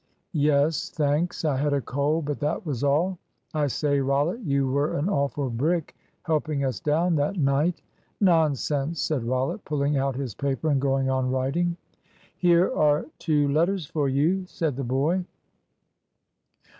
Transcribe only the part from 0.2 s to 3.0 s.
"Yes, thanks. I had a cold, but that was